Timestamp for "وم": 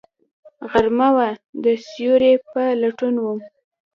3.23-3.39